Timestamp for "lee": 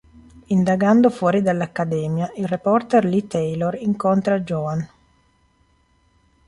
3.05-3.27